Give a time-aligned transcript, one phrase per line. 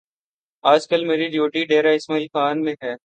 [0.63, 2.93] آج کل میری ڈیوٹی ڈیرہ اسماعیل خان میں ہے